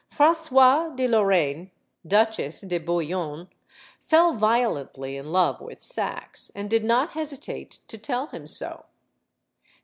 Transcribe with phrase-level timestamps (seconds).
[0.09, 1.69] Francoise de Lorraine,
[2.07, 3.47] Duchesse de Bouillon,
[4.01, 8.85] fell violently in love with Saxe, and did not hesitate to tell him so.